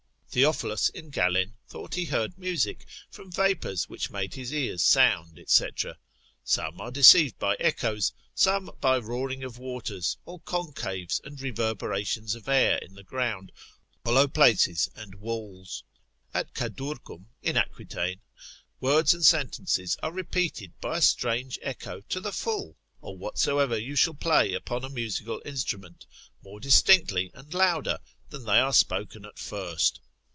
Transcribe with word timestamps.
Theophilus 0.33 0.87
in 0.87 1.09
Galen 1.09 1.55
thought 1.67 1.95
he 1.95 2.05
heard 2.05 2.37
music, 2.37 2.85
from 3.09 3.29
vapours 3.33 3.89
which 3.89 4.11
made 4.11 4.33
his 4.35 4.53
ears 4.53 4.81
sound, 4.81 5.37
&c. 5.45 5.67
Some 6.45 6.79
are 6.79 6.89
deceived 6.89 7.37
by 7.37 7.55
echoes, 7.55 8.13
some 8.33 8.71
by 8.79 8.97
roaring 8.99 9.43
of 9.43 9.57
waters, 9.57 10.15
or 10.23 10.39
concaves 10.39 11.19
and 11.25 11.41
reverberation 11.41 12.27
of 12.33 12.47
air 12.47 12.77
in 12.77 12.93
the 12.93 13.03
ground, 13.03 13.51
hollow 14.05 14.25
places 14.29 14.89
and 14.95 15.15
walls. 15.15 15.83
At 16.33 16.53
Cadurcum, 16.53 17.27
in 17.41 17.57
Aquitaine, 17.57 18.21
words 18.79 19.13
and 19.13 19.25
sentences 19.25 19.97
are 20.01 20.13
repeated 20.13 20.71
by 20.79 20.99
a 20.99 21.01
strange 21.01 21.59
echo 21.61 21.99
to 22.07 22.21
the 22.21 22.31
full, 22.31 22.77
or 23.01 23.17
whatsoever 23.17 23.77
you 23.77 23.97
shall 23.97 24.13
play 24.13 24.53
upon 24.53 24.85
a 24.85 24.89
musical 24.89 25.41
instrument, 25.43 26.05
more 26.41 26.61
distinctly 26.61 27.31
and 27.33 27.53
louder, 27.53 27.99
than 28.29 28.45
they 28.45 28.61
are 28.61 28.71
spoken 28.71 29.25
at 29.25 29.37
first. 29.37 29.99